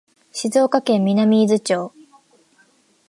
[0.31, 1.93] 静岡県南伊豆町